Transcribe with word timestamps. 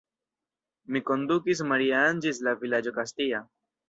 Mi 0.95 1.01
kondukis 1.09 1.61
Maria-Ann 1.71 2.21
ĝis 2.27 2.39
la 2.47 2.55
vilaĝo 2.65 2.95
Kastia. 2.97 3.43